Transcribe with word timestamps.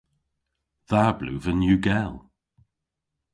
Dha 0.89 1.03
bluven 1.17 1.65
yw 1.67 1.79
gell. 1.85 2.13